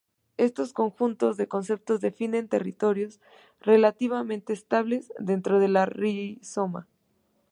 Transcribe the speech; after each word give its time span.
Estos 0.37 0.73
conjuntos 0.73 1.37
de 1.37 1.47
conceptos 1.47 2.01
definen 2.01 2.47
territorios 2.47 3.21
relativamente 3.59 4.51
estables 4.51 5.13
dentro 5.19 5.59
del 5.59 5.77
rizoma. 5.85 6.87